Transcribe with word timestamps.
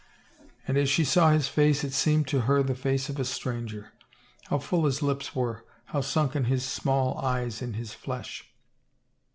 And 0.67 0.79
as 0.79 0.89
she 0.89 1.03
saw 1.05 1.29
his 1.29 1.47
face 1.47 1.83
it 1.83 1.93
seemed 1.93 2.27
to 2.29 2.41
her 2.49 2.63
the 2.63 2.73
face 2.73 3.07
of 3.07 3.19
a 3.19 3.23
stranger. 3.23 3.91
How 4.45 4.57
full 4.57 4.85
his 4.85 5.03
lips 5.03 5.35
were, 5.35 5.63
how 5.85 6.01
sunken 6.01 6.45
his 6.45 6.65
small 6.65 7.19
eyes 7.19 7.61
in 7.61 7.73
his 7.73 7.93
flesh 7.93 8.49